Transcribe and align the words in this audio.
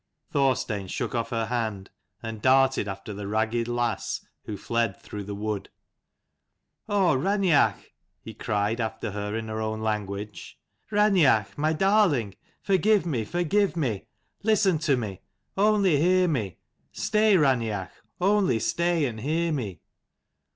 Thorstein 0.31 0.87
shook 0.87 1.13
off 1.13 1.29
her 1.29 1.45
hand, 1.45 1.91
and 2.23 2.41
darted 2.41 2.87
after 2.87 3.13
the 3.13 3.27
ragged 3.27 3.67
lass, 3.67 4.25
who 4.45 4.57
fled 4.57 4.99
through 4.99 5.25
the 5.25 5.35
wood. 5.35 5.69
"Oh, 6.89 7.15
Raineach!" 7.15 7.75
he 8.19 8.33
cried 8.33 8.81
after 8.81 9.11
her 9.11 9.35
in 9.35 9.47
her 9.47 9.61
own 9.61 9.81
language," 9.81 10.57
Raineach 10.91 11.55
my 11.55 11.73
darling! 11.73 12.33
forgive 12.63 13.05
me, 13.05 13.23
forgive 13.25 13.77
me! 13.77 14.07
Listen 14.41 14.79
to 14.79 14.97
me: 14.97 15.21
only 15.55 15.97
hear 16.01 16.27
me! 16.27 16.57
Stay, 16.91 17.35
Raineach, 17.37 17.91
only 18.19 18.57
stay, 18.57 19.05
and 19.05 19.19
hear 19.19 19.51
me 19.51 19.81